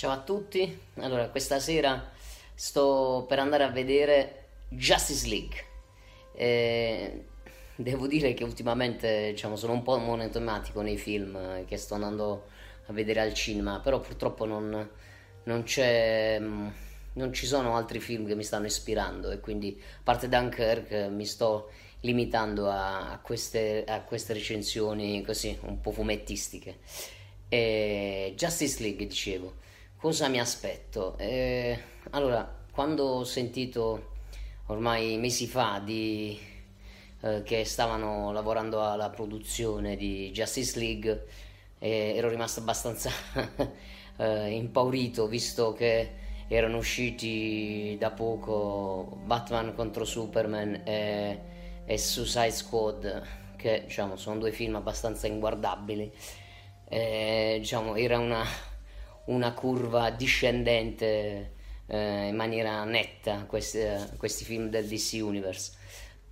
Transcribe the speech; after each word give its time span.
Ciao 0.00 0.12
a 0.12 0.22
tutti, 0.22 0.80
allora 0.94 1.28
questa 1.28 1.58
sera 1.58 2.10
sto 2.54 3.26
per 3.28 3.38
andare 3.38 3.64
a 3.64 3.68
vedere 3.68 4.46
Justice 4.70 5.28
League. 5.28 5.64
Eh, 6.32 7.24
devo 7.76 8.06
dire 8.06 8.32
che 8.32 8.42
ultimamente 8.42 9.32
diciamo, 9.32 9.56
sono 9.56 9.74
un 9.74 9.82
po' 9.82 9.98
monotematico 9.98 10.80
nei 10.80 10.96
film 10.96 11.66
che 11.66 11.76
sto 11.76 11.96
andando 11.96 12.46
a 12.86 12.94
vedere 12.94 13.20
al 13.20 13.34
cinema, 13.34 13.80
però 13.80 14.00
purtroppo 14.00 14.46
non, 14.46 14.70
non, 15.42 15.64
non 17.12 17.32
ci 17.34 17.46
sono 17.46 17.76
altri 17.76 18.00
film 18.00 18.26
che 18.26 18.34
mi 18.34 18.42
stanno 18.42 18.64
ispirando 18.64 19.30
e 19.30 19.40
quindi 19.40 19.78
a 19.78 20.00
parte 20.02 20.30
Dunkirk 20.30 21.10
mi 21.10 21.26
sto 21.26 21.72
limitando 22.00 22.70
a, 22.70 23.10
a, 23.10 23.18
queste, 23.18 23.84
a 23.86 24.00
queste 24.00 24.32
recensioni 24.32 25.22
così 25.22 25.58
un 25.64 25.78
po' 25.78 25.90
fumettistiche. 25.90 26.78
E 27.50 28.32
Justice 28.34 28.80
League, 28.80 29.06
dicevo. 29.06 29.68
Cosa 30.00 30.28
mi 30.28 30.40
aspetto? 30.40 31.14
Eh, 31.18 31.78
allora, 32.12 32.50
quando 32.72 33.04
ho 33.04 33.24
sentito 33.24 34.12
ormai 34.68 35.18
mesi 35.18 35.46
fa 35.46 35.78
di, 35.84 36.40
eh, 37.20 37.42
che 37.42 37.66
stavano 37.66 38.32
lavorando 38.32 38.82
alla 38.82 39.10
produzione 39.10 39.96
di 39.96 40.30
Justice 40.30 40.78
League, 40.78 41.26
eh, 41.78 42.14
ero 42.16 42.30
rimasto 42.30 42.60
abbastanza 42.60 43.10
eh, 44.16 44.48
impaurito 44.52 45.26
visto 45.26 45.74
che 45.74 46.12
erano 46.48 46.78
usciti 46.78 47.94
da 47.98 48.10
poco 48.10 49.18
Batman 49.26 49.74
contro 49.74 50.06
Superman 50.06 50.80
e, 50.82 51.40
e 51.84 51.98
Suicide 51.98 52.52
Squad, 52.52 53.22
che 53.56 53.82
diciamo, 53.84 54.16
sono 54.16 54.38
due 54.38 54.52
film 54.52 54.76
abbastanza 54.76 55.26
inguardabili. 55.26 56.10
Eh, 56.88 57.56
diciamo, 57.60 57.96
era 57.96 58.18
una 58.18 58.44
una 59.26 59.52
curva 59.52 60.10
discendente 60.10 61.52
eh, 61.86 62.28
in 62.28 62.36
maniera 62.36 62.84
netta 62.84 63.44
questi, 63.46 63.80
questi, 64.16 64.44
film 64.44 64.68
del 64.68 64.86
DC 64.86 65.18
Universe. 65.20 65.72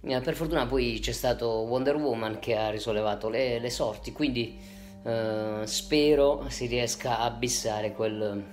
Eh, 0.00 0.21
per 0.21 0.34
fortuna 0.34 0.66
poi 0.66 0.98
c'è 1.00 1.12
stato 1.12 1.48
Wonder 1.48 1.97
Woman 1.97 2.38
che 2.38 2.56
ha 2.56 2.71
risollevato 2.71 3.28
le, 3.28 3.59
le 3.59 3.71
sorti, 3.71 4.12
quindi 4.12 4.56
eh, 5.03 5.62
spero 5.65 6.44
si 6.48 6.66
riesca 6.66 7.19
a 7.19 7.25
abissare 7.25 7.93
quel, 7.93 8.44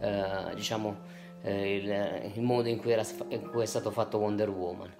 eh, 0.00 0.54
diciamo, 0.54 0.96
eh, 1.42 1.76
il, 1.76 2.32
il, 2.34 2.42
modo 2.42 2.68
in 2.68 2.78
cui, 2.78 2.90
era, 2.90 3.04
in 3.28 3.48
cui, 3.48 3.62
è 3.62 3.66
stato 3.66 3.90
fatto 3.90 4.18
Wonder 4.18 4.48
Woman. 4.50 4.92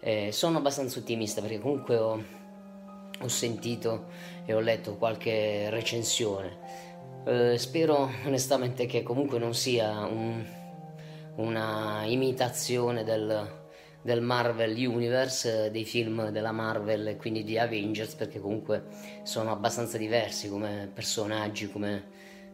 Eh, 0.00 0.32
sono 0.32 0.58
abbastanza 0.58 0.98
ottimista 0.98 1.40
perché 1.40 1.58
comunque 1.58 1.96
ho, 1.96 2.22
ho 3.20 3.28
sentito 3.28 4.08
e 4.44 4.52
ho 4.52 4.60
letto 4.60 4.96
qualche 4.96 5.70
recensione 5.70 6.92
eh, 7.24 7.56
spero 7.58 8.10
onestamente 8.24 8.86
che 8.86 9.02
comunque 9.02 9.38
non 9.38 9.54
sia 9.54 10.04
un, 10.04 10.44
una 11.36 12.02
imitazione 12.04 13.02
del, 13.02 13.48
del, 14.02 14.20
Marvel 14.20 14.76
Universe, 14.76 15.70
dei 15.70 15.84
film 15.84 16.28
della 16.28 16.52
Marvel 16.52 17.08
e 17.08 17.16
quindi 17.16 17.42
di 17.42 17.58
Avengers, 17.58 18.14
perché 18.14 18.40
comunque 18.40 18.84
sono 19.22 19.50
abbastanza 19.50 19.96
diversi 19.96 20.48
come 20.48 20.90
personaggi, 20.92 21.70
come 21.70 22.04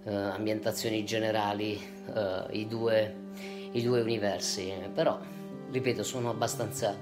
eh, 0.05 0.15
ambientazioni 0.15 1.05
generali, 1.05 1.79
eh, 2.15 2.45
i, 2.51 2.67
due, 2.67 3.15
i, 3.73 3.83
due, 3.83 4.01
universi. 4.01 4.73
Però, 4.95 5.19
ripeto, 5.71 6.03
sono 6.03 6.31
abbastanza 6.31 6.97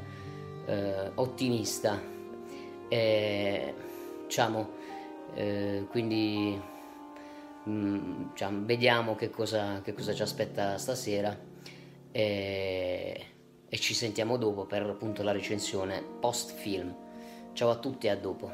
eh, 0.66 1.10
ottimista. 1.14 2.16
E, 2.88 3.74
diciamo, 4.24 4.70
eh, 5.34 5.86
quindi 5.90 6.58
mm, 7.66 8.34
cioè, 8.34 8.52
vediamo 8.52 9.14
che 9.14 9.30
cosa, 9.30 9.80
che 9.80 9.94
cosa, 9.94 10.12
ci 10.12 10.22
aspetta 10.22 10.76
stasera 10.76 11.36
e, 12.10 13.26
e 13.68 13.78
ci 13.78 13.94
sentiamo 13.94 14.36
dopo 14.36 14.66
per 14.66 14.82
appunto 14.82 15.22
la 15.22 15.32
recensione 15.32 16.02
post 16.20 16.52
film. 16.52 16.94
Ciao 17.52 17.70
a 17.70 17.76
tutti 17.76 18.06
e 18.06 18.10
a 18.10 18.16
dopo. 18.16 18.50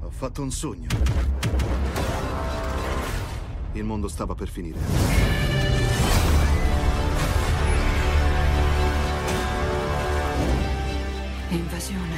Ho 0.00 0.10
fatto 0.10 0.42
un 0.42 0.50
sogno. 0.50 0.88
Il 3.74 3.84
mondo 3.84 4.08
stava 4.08 4.34
per 4.34 4.48
finire. 4.48 5.41
Invasione. 11.52 12.16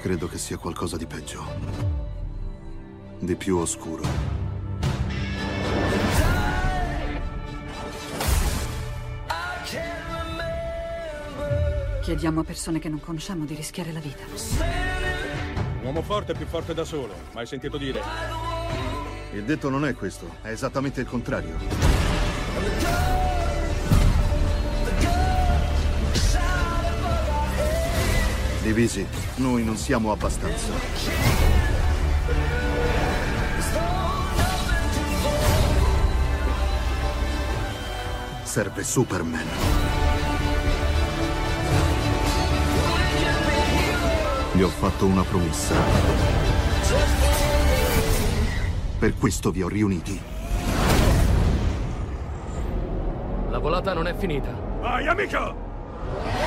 Credo 0.00 0.28
che 0.28 0.38
sia 0.38 0.56
qualcosa 0.56 0.96
di 0.96 1.04
peggio. 1.04 1.44
Di 3.18 3.34
più 3.34 3.56
oscuro. 3.56 4.04
Chiediamo 12.02 12.40
a 12.40 12.44
persone 12.44 12.78
che 12.78 12.88
non 12.88 13.00
conosciamo 13.00 13.44
di 13.44 13.56
rischiare 13.56 13.90
la 13.90 13.98
vita. 13.98 14.22
Un 15.80 15.84
uomo 15.84 16.02
forte 16.02 16.32
è 16.32 16.36
più 16.36 16.46
forte 16.46 16.72
da 16.72 16.84
solo, 16.84 17.14
mai 17.32 17.46
sentito 17.46 17.78
dire? 17.78 18.00
Il 19.32 19.42
detto 19.42 19.70
non 19.70 19.84
è 19.84 19.94
questo, 19.94 20.36
è 20.42 20.50
esattamente 20.50 21.00
il 21.00 21.08
contrario. 21.08 23.37
Divisi, 28.78 29.04
noi 29.38 29.64
non 29.64 29.76
siamo 29.76 30.12
abbastanza. 30.12 30.72
Serve 38.44 38.84
Superman. 38.84 39.46
Gli 44.52 44.62
ho 44.62 44.68
fatto 44.68 45.06
una 45.06 45.24
promessa. 45.24 45.74
Per 48.96 49.14
questo 49.18 49.50
vi 49.50 49.62
ho 49.62 49.68
riuniti. 49.68 50.22
La 53.48 53.58
volata 53.58 53.92
non 53.92 54.06
è 54.06 54.14
finita. 54.14 54.52
Vai, 54.80 55.08
amico! 55.08 56.37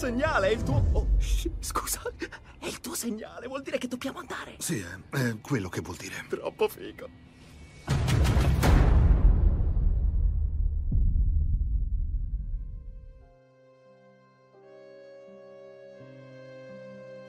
Segnale, 0.00 0.48
è 0.48 0.52
il 0.52 0.62
tuo... 0.62 0.82
Oh, 0.92 1.08
scusa, 1.60 2.00
è 2.58 2.64
il 2.64 2.80
tuo 2.80 2.94
segnale, 2.94 3.46
vuol 3.48 3.60
dire 3.60 3.76
che 3.76 3.86
dobbiamo 3.86 4.18
andare. 4.18 4.54
Sì, 4.56 4.78
è, 4.78 5.16
è 5.16 5.40
quello 5.42 5.68
che 5.68 5.82
vuol 5.82 5.96
dire. 5.96 6.24
Troppo 6.26 6.68
figo. 6.68 7.08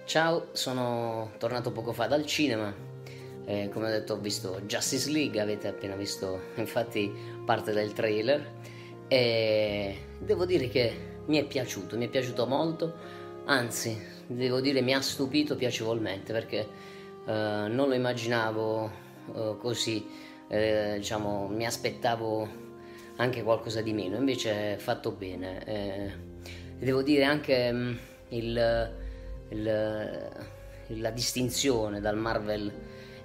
Ciao, 0.05 0.47
sono 0.53 1.33
tornato 1.37 1.73
poco 1.73 1.91
fa 1.91 2.07
dal 2.07 2.25
cinema. 2.25 2.73
Eh, 3.43 3.69
come 3.73 3.87
ho 3.87 3.89
detto, 3.89 4.13
ho 4.13 4.19
visto 4.19 4.61
Justice 4.61 5.09
League, 5.09 5.41
avete 5.41 5.67
appena 5.67 5.95
visto 5.97 6.39
infatti 6.55 7.11
parte 7.45 7.73
del 7.73 7.91
trailer. 7.91 8.59
E 9.09 10.05
devo 10.19 10.45
dire 10.45 10.69
che 10.69 11.10
mi 11.25 11.37
è 11.37 11.45
piaciuto, 11.45 11.97
mi 11.97 12.05
è 12.07 12.09
piaciuto 12.09 12.45
molto. 12.45 12.93
Anzi, 13.45 13.99
devo 14.27 14.59
dire, 14.61 14.81
mi 14.81 14.93
ha 14.93 15.01
stupito 15.01 15.55
piacevolmente 15.55 16.31
perché 16.33 16.59
eh, 16.59 16.67
non 17.69 17.87
lo 17.87 17.93
immaginavo 17.93 18.91
eh, 19.35 19.55
così. 19.59 20.05
Eh, 20.47 20.95
diciamo, 20.97 21.47
mi 21.47 21.65
aspettavo 21.65 22.47
anche 23.17 23.43
qualcosa 23.43 23.81
di 23.81 23.93
meno, 23.93 24.17
invece 24.17 24.75
è 24.75 24.77
fatto 24.77 25.11
bene. 25.11 25.63
Eh, 25.65 26.11
devo 26.77 27.01
dire 27.03 27.23
anche 27.23 27.71
mh, 27.71 27.99
il 28.29 28.91
il- 29.49 30.29
la 30.99 31.09
distinzione 31.11 31.99
dal 32.01 32.17
Marvel 32.17 32.71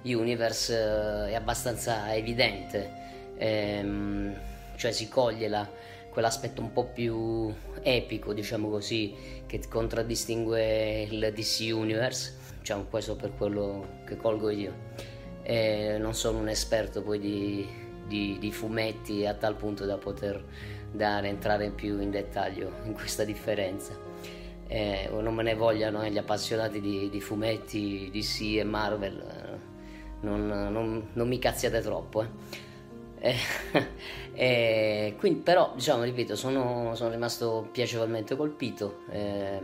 Universe 0.03 0.73
eh, 0.73 1.31
è 1.31 1.35
abbastanza 1.35 2.13
evidente, 2.15 3.05
Ehm, 3.39 4.35
cioè 4.77 4.91
si 4.91 5.07
coglie 5.09 5.47
la- 5.47 5.69
quell'aspetto 6.17 6.61
un 6.61 6.71
po' 6.73 6.85
più 6.85 7.53
epico, 7.83 8.33
diciamo 8.33 8.69
così, 8.69 9.13
che 9.45 9.61
contraddistingue 9.69 11.03
il 11.03 11.31
DC 11.31 11.69
Universe, 11.71 12.35
diciamo 12.57 12.85
questo 12.89 13.15
per 13.15 13.35
quello 13.37 13.99
che 14.03 14.17
colgo 14.17 14.49
io. 14.49 14.73
Eh, 15.43 15.97
non 15.99 16.15
sono 16.15 16.39
un 16.39 16.49
esperto 16.49 17.03
poi 17.03 17.19
di, 17.19 17.67
di- 18.07 18.37
di 18.39 18.51
fumetti 18.51 19.27
a 19.27 19.35
tal 19.35 19.55
punto 19.57 19.85
da 19.85 19.97
poter 19.97 20.43
dare, 20.91 21.27
entrare 21.27 21.69
più 21.69 22.01
in 22.01 22.09
dettaglio 22.09 22.71
in 22.85 22.93
questa 22.93 23.23
differenza 23.23 23.93
eh, 24.67 25.09
non 25.11 25.35
me 25.35 25.43
ne 25.43 25.53
vogliano 25.53 26.01
eh, 26.01 26.09
gli 26.11 26.17
appassionati 26.17 26.81
di, 26.81 27.09
di 27.11 27.21
fumetti 27.21 28.09
DC 28.11 28.57
e 28.57 28.63
Marvel, 28.63 29.19
eh, 29.19 30.25
non, 30.25 30.47
non- 30.47 31.09
non 31.13 31.27
mi 31.27 31.37
cazziate 31.37 31.79
troppo. 31.81 32.23
eh. 32.23 32.65
Eh, 33.19 33.35
eh, 34.33 35.15
quindi, 35.17 35.39
però, 35.41 35.73
diciamo, 35.75 36.03
ripeto, 36.03 36.35
sono, 36.35 36.93
sono 36.95 37.09
rimasto 37.11 37.67
piacevolmente 37.71 38.35
colpito. 38.35 39.01
eh, 39.11 39.61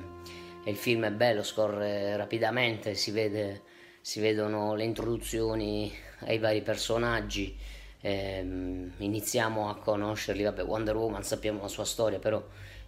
e 0.66 0.70
il 0.72 0.78
film 0.78 1.04
è 1.06 1.12
bello, 1.12 1.44
scorre 1.44 2.16
rapidamente, 2.16 2.96
si, 2.96 3.12
vede, 3.12 3.64
si 4.02 4.22
vedono 4.22 4.76
le 4.76 4.86
introduzioni 4.86 5.92
ai 6.22 6.40
vari 6.40 6.62
personaggi. 6.62 7.58
ehm, 8.06 8.94
iniziamo 8.98 9.70
a 9.70 9.78
conoscerli, 9.78 10.44
vabbè, 10.44 10.64
Wonder 10.64 10.96
Woman 10.96 11.24
sappiamo 11.24 11.62
la 11.62 11.68
sua 11.70 11.86
storia, 11.86 12.20
però 12.20 12.42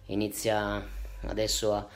inizia 0.06 0.84
adesso 1.26 1.72
a- 1.74 1.86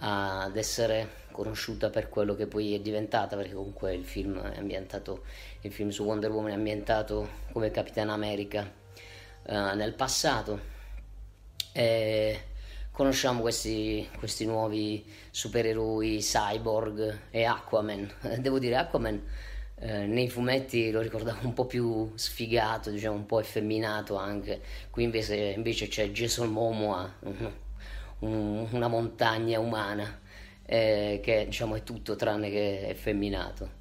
ad 0.00 0.56
essere 0.56 1.26
conosciuta 1.32 1.90
per 1.90 2.08
quello 2.08 2.34
che 2.34 2.46
poi 2.46 2.74
è 2.74 2.80
diventata, 2.80 3.36
perché 3.36 3.54
comunque 3.54 3.94
il 3.94 4.04
film 4.04 4.40
è 4.40 4.58
ambientato, 4.58 5.22
il 5.60 5.72
film 5.72 5.90
su 5.90 6.04
Wonder 6.04 6.30
Woman 6.30 6.50
è 6.50 6.54
ambientato 6.54 7.28
come 7.52 7.70
Capitan 7.70 8.10
America 8.10 8.70
eh, 9.44 9.74
nel 9.74 9.94
passato. 9.94 10.76
E 11.72 12.40
conosciamo 12.90 13.40
questi, 13.40 14.08
questi 14.18 14.44
nuovi 14.46 15.04
supereroi, 15.30 16.18
Cyborg 16.18 17.20
e 17.30 17.44
Aquaman. 17.44 18.12
Devo 18.40 18.58
dire, 18.58 18.76
Aquaman 18.76 19.22
eh, 19.80 20.06
nei 20.06 20.28
fumetti 20.28 20.90
lo 20.90 21.00
ricordavo 21.00 21.46
un 21.46 21.52
po' 21.52 21.66
più 21.66 22.10
sfigato, 22.16 22.90
diciamo 22.90 23.14
un 23.14 23.26
po' 23.26 23.38
effeminato 23.38 24.16
anche. 24.16 24.60
Qui 24.90 25.04
invece, 25.04 25.36
invece 25.36 25.86
c'è 25.86 26.10
Jason 26.10 26.50
Momoa, 26.50 27.14
un- 28.20 28.30
un- 28.32 28.68
una 28.72 28.88
montagna 28.88 29.58
umana, 29.60 30.20
eh, 30.66 31.20
che 31.22 31.44
diciamo 31.46 31.74
è 31.76 31.82
tutto 31.82 32.16
tranne 32.16 32.50
che 32.50 32.88
effeminato. 32.88 33.76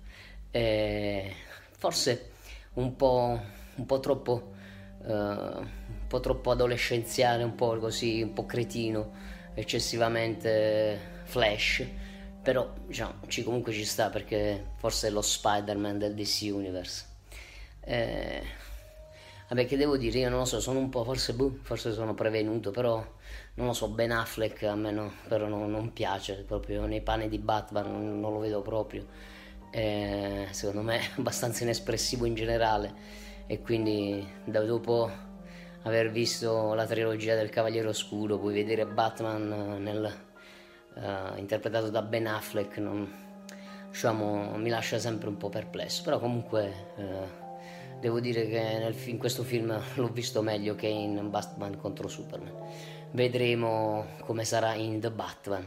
Eh, 0.52 1.32
forse 1.78 2.32
un 2.74 2.96
po', 2.96 3.40
un 3.76 3.86
po' 3.86 4.00
troppo 4.00 4.54
eh, 5.06 5.12
un 5.14 6.08
po' 6.08 6.20
troppo 6.20 6.52
adolescenziale, 6.52 7.44
un 7.44 7.56
po' 7.56 7.78
così, 7.80 8.22
un 8.22 8.34
po' 8.34 8.46
cretino, 8.46 9.12
eccessivamente 9.54 11.00
flash, 11.26 11.86
però 12.42 12.74
diciamo, 12.86 13.14
ci, 13.28 13.44
comunque 13.44 13.74
ci 13.74 13.84
sta 13.86 14.10
perché 14.10 14.72
forse 14.78 15.08
è 15.08 15.12
lo 15.12 15.22
Spider-Man 15.22 15.98
del 15.98 16.14
DC 16.16 16.50
Universe. 16.54 17.06
Eh, 17.82 18.42
vabbè, 19.50 19.66
che 19.66 19.78
devo 19.78 19.98
dire, 19.98 20.20
io 20.20 20.30
non 20.30 20.40
lo 20.40 20.46
so, 20.46 20.60
sono 20.60 20.80
un 20.80 20.90
po', 20.90 21.04
forse, 21.04 21.34
boh, 21.34 21.58
forse 21.62 21.94
sono 21.94 22.14
prevenuto, 22.14 22.72
però 22.72 23.06
non 23.58 23.68
lo 23.68 23.74
so, 23.74 23.90
Ben 23.90 24.12
Affleck 24.12 24.64
a 24.64 24.76
me 24.76 24.92
no, 24.92 25.12
però 25.28 25.48
non, 25.48 25.70
non 25.70 25.92
piace, 25.92 26.44
proprio 26.46 26.86
nei 26.86 27.02
panni 27.02 27.28
di 27.28 27.40
Batman 27.40 27.92
non, 27.92 28.20
non 28.20 28.34
lo 28.34 28.40
vedo 28.40 28.62
proprio. 28.62 29.06
Eh, 29.72 30.48
secondo 30.52 30.82
me 30.82 31.00
è 31.00 31.10
abbastanza 31.18 31.64
inespressivo 31.64 32.26
in 32.26 32.36
generale 32.36 32.94
e 33.48 33.62
quindi 33.62 34.26
da 34.46 34.62
dopo 34.62 35.10
aver 35.84 36.12
visto 36.12 36.74
la 36.74 36.86
trilogia 36.86 37.36
del 37.36 37.50
Cavaliere 37.50 37.88
Oscuro, 37.88 38.38
poi 38.38 38.54
vedere 38.54 38.86
Batman 38.86 39.82
nel, 39.82 40.14
eh, 40.96 41.40
interpretato 41.40 41.90
da 41.90 42.02
Ben 42.02 42.28
Affleck 42.28 42.78
non, 42.78 43.12
diciamo, 43.90 44.58
mi 44.58 44.70
lascia 44.70 45.00
sempre 45.00 45.30
un 45.30 45.38
po' 45.38 45.50
perplesso, 45.50 46.04
però 46.04 46.20
comunque 46.20 46.92
eh, 46.98 47.46
devo 48.00 48.20
dire 48.20 48.48
che 48.48 48.60
nel 48.60 48.96
in 49.06 49.18
questo 49.18 49.44
film 49.44 49.80
l'ho 49.96 50.08
visto 50.10 50.42
meglio 50.44 50.76
che 50.76 50.88
in 50.88 51.30
Batman 51.32 51.78
contro 51.78 52.08
Superman. 52.08 52.96
Vedremo 53.12 54.06
come 54.22 54.44
sarà 54.44 54.74
in 54.74 55.00
The 55.00 55.12
Batman. 55.12 55.66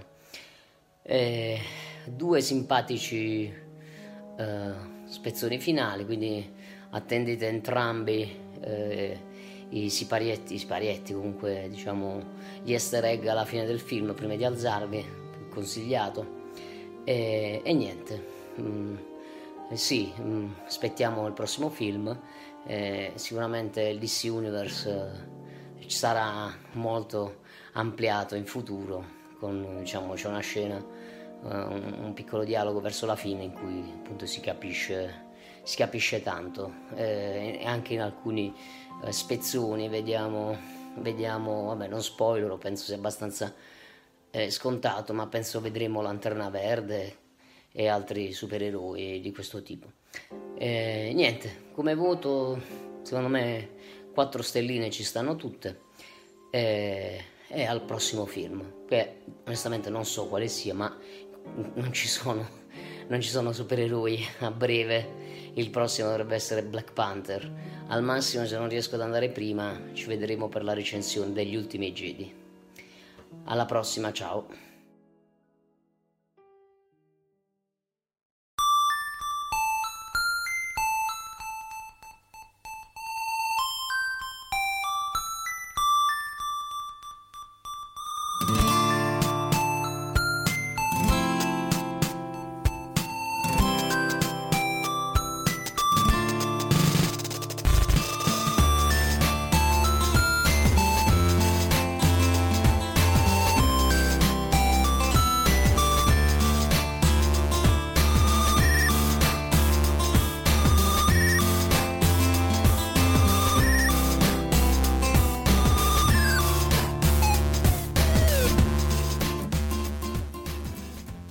Eh, 1.02 1.58
due 2.04 2.40
simpatici 2.40 3.52
eh, 4.36 4.72
spezzoni 5.06 5.58
finali, 5.58 6.04
quindi 6.04 6.52
attendete 6.90 7.46
entrambi 7.48 8.36
eh, 8.60 9.18
i 9.70 9.88
siparietti, 9.88 10.54
i 10.54 10.58
siparietti 10.58 11.12
comunque 11.12 11.66
diciamo 11.70 12.22
gli 12.62 12.72
easter 12.72 13.04
egg 13.04 13.26
alla 13.26 13.44
fine 13.44 13.64
del 13.64 13.80
film 13.80 14.14
prima 14.14 14.36
di 14.36 14.44
alzarvi, 14.44 15.04
consigliato. 15.50 16.38
E, 17.04 17.60
e 17.64 17.72
niente, 17.72 18.26
mm, 18.60 18.96
sì, 19.72 20.12
mm, 20.20 20.50
aspettiamo 20.66 21.26
il 21.26 21.32
prossimo 21.32 21.70
film, 21.70 22.16
eh, 22.66 23.12
sicuramente 23.14 23.82
il 23.82 23.98
DC 23.98 24.28
Universe 24.30 25.38
ci 25.80 25.96
sarà 25.96 26.52
molto 26.72 27.40
ampliato 27.72 28.34
in 28.34 28.46
futuro, 28.46 29.04
con 29.38 29.78
diciamo 29.80 30.14
c'è 30.14 30.28
una 30.28 30.40
scena, 30.40 30.76
eh, 30.76 30.84
un, 31.44 32.12
piccolo 32.14 32.44
dialogo 32.44 32.80
verso 32.80 33.06
la 33.06 33.16
fine 33.16 33.44
in 33.44 33.52
cui 33.52 33.92
appunto 33.94 34.26
si 34.26 34.40
capisce, 34.40 35.28
si 35.62 35.76
capisce 35.76 36.22
tanto 36.22 36.72
eh, 36.94 37.60
anche 37.64 37.94
in 37.94 38.00
alcuni 38.00 38.54
eh, 39.04 39.12
spezzoni 39.12 39.88
vediamo, 39.88 40.56
vediamo, 40.96 41.64
vabbè 41.66 41.88
non 41.88 42.02
spoiler, 42.02 42.56
penso 42.58 42.84
sia 42.84 42.96
abbastanza 42.96 43.54
eh, 44.30 44.50
scontato, 44.50 45.12
ma 45.12 45.26
penso 45.26 45.60
vedremo 45.60 46.02
Lanterna 46.02 46.50
Verde 46.50 47.16
e 47.72 47.88
altri 47.88 48.32
supereroi 48.32 49.20
di 49.20 49.32
questo 49.32 49.62
tipo. 49.62 49.90
E, 50.56 51.12
niente, 51.14 51.68
come 51.72 51.94
voto, 51.94 52.60
secondo 53.02 53.28
me 53.28 53.70
4 54.12 54.42
stelline 54.42 54.90
ci 54.90 55.04
stanno 55.04 55.36
tutte. 55.36 55.80
E, 56.50 57.24
e 57.48 57.64
al 57.64 57.82
prossimo 57.82 58.26
film, 58.26 58.86
che 58.86 59.22
onestamente 59.44 59.90
non 59.90 60.04
so 60.04 60.26
quale 60.26 60.48
sia, 60.48 60.74
ma 60.74 60.96
non 61.74 61.92
ci 61.92 62.08
sono, 62.08 62.46
non 63.08 63.20
ci 63.20 63.28
sono 63.28 63.52
supereroi 63.52 64.24
a 64.40 64.50
breve. 64.50 65.28
Il 65.54 65.70
prossimo 65.70 66.08
dovrebbe 66.08 66.34
essere 66.36 66.62
Black 66.62 66.92
Panther. 66.92 67.50
Al 67.88 68.02
massimo, 68.02 68.46
se 68.46 68.56
non 68.56 68.68
riesco 68.68 68.94
ad 68.94 69.00
andare 69.00 69.30
prima, 69.30 69.90
ci 69.94 70.06
vedremo 70.06 70.48
per 70.48 70.62
la 70.62 70.74
recensione 70.74 71.32
degli 71.32 71.56
ultimi 71.56 71.92
Jedi. 71.92 72.32
Alla 73.44 73.66
prossima, 73.66 74.12
ciao. 74.12 74.69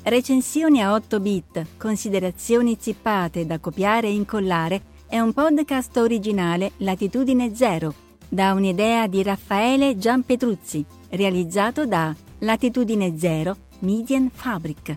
Recensioni 0.09 0.81
a 0.81 0.93
8 0.93 1.19
bit, 1.19 1.65
considerazioni 1.77 2.75
zippate 2.79 3.45
da 3.45 3.59
copiare 3.59 4.07
e 4.07 4.13
incollare 4.13 4.81
è 5.07 5.19
un 5.19 5.33
podcast 5.33 5.95
originale 5.97 6.71
Latitudine 6.77 7.53
Zero, 7.53 7.93
da 8.27 8.53
un'idea 8.53 9.05
di 9.05 9.21
Raffaele 9.21 9.99
Gianpetruzzi, 9.99 10.83
realizzato 11.09 11.85
da 11.85 12.15
Latitudine 12.39 13.19
Zero 13.19 13.55
Median 13.81 14.31
Fabric. 14.33 14.95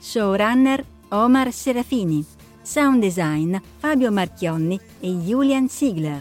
Showrunner 0.00 0.84
Omar 1.10 1.52
Serafini. 1.52 2.26
Sound 2.60 3.00
design 3.00 3.56
Fabio 3.76 4.10
Marchionni 4.10 4.78
e 4.98 5.08
Julian 5.18 5.68
Ziegler. 5.68 6.20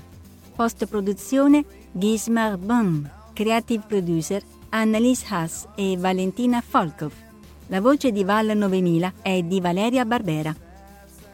Post 0.55 0.85
produzione 0.85 1.65
Gismar 1.91 2.55
Bum. 2.57 3.09
Creative 3.33 3.83
producer 3.87 4.43
Annalise 4.69 5.25
Haas 5.27 5.67
e 5.75 5.97
Valentina 5.97 6.61
Folkov. 6.61 7.26
La 7.67 7.79
voce 7.81 8.11
di 8.11 8.23
Val 8.23 8.55
9000 8.55 9.13
è 9.21 9.41
di 9.41 9.59
Valeria 9.59 10.05
Barbera. 10.05 10.55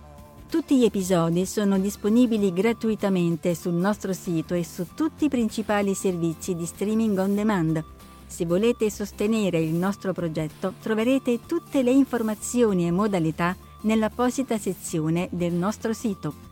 Tutti 0.48 0.78
gli 0.78 0.84
episodi 0.84 1.44
sono 1.44 1.78
disponibili 1.78 2.52
gratuitamente 2.52 3.54
sul 3.54 3.74
nostro 3.74 4.12
sito 4.12 4.54
e 4.54 4.64
su 4.64 4.86
tutti 4.94 5.26
i 5.26 5.28
principali 5.28 5.94
servizi 5.94 6.54
di 6.54 6.64
streaming 6.64 7.18
on 7.18 7.34
demand. 7.34 7.84
Se 8.26 8.46
volete 8.46 8.90
sostenere 8.90 9.58
il 9.58 9.74
nostro 9.74 10.12
progetto 10.12 10.74
troverete 10.80 11.40
tutte 11.46 11.82
le 11.82 11.90
informazioni 11.90 12.86
e 12.86 12.90
modalità 12.90 13.56
nell'apposita 13.82 14.58
sezione 14.58 15.28
del 15.30 15.54
nostro 15.54 15.94
sito. 15.94 16.46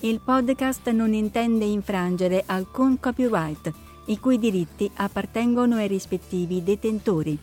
Il 0.00 0.20
podcast 0.20 0.90
non 0.90 1.12
intende 1.12 1.64
infrangere 1.64 2.42
alcun 2.46 2.98
copyright 2.98 3.72
i 4.06 4.18
cui 4.18 4.38
diritti 4.38 4.90
appartengono 4.94 5.76
ai 5.76 5.88
rispettivi 5.88 6.62
detentori. 6.62 7.38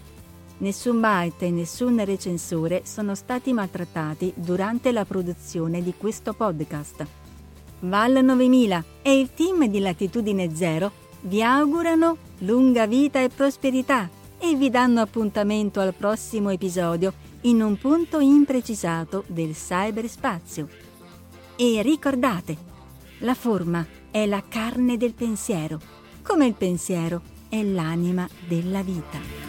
Nessun 0.58 1.00
byte 1.00 1.46
e 1.46 1.52
nessun 1.52 2.04
recensore 2.04 2.82
sono 2.84 3.16
stati 3.16 3.54
maltrattati 3.54 4.34
durante 4.36 4.92
la 4.92 5.06
produzione 5.06 5.82
di 5.82 5.94
questo 5.96 6.34
podcast. 6.34 7.06
Val 7.82 8.20
9000 8.22 8.84
e 9.02 9.20
il 9.20 9.34
team 9.34 9.68
di 9.68 9.80
Latitudine 9.80 10.54
Zero 10.54 10.92
vi 11.22 11.42
augurano 11.42 12.18
lunga 12.40 12.88
vita 12.88 13.22
e 13.22 13.30
prosperità 13.30 14.10
e 14.38 14.56
vi 14.56 14.70
danno 14.70 15.00
appuntamento 15.00 15.80
al 15.80 15.94
prossimo 15.94 16.50
episodio 16.50 17.14
in 17.42 17.62
un 17.62 17.78
punto 17.78 18.20
imprecisato 18.20 19.24
del 19.28 19.54
cyberspazio. 19.54 20.68
E 21.56 21.82
ricordate, 21.82 22.58
la 23.20 23.34
forma 23.34 23.86
è 24.12 24.26
la 24.26 24.44
carne 24.48 24.98
del 24.98 25.14
pensiero 25.14 25.99
come 26.30 26.46
il 26.46 26.54
pensiero 26.54 27.22
è 27.50 27.64
l'anima 27.64 28.30
della 28.48 28.84
vita. 28.84 29.49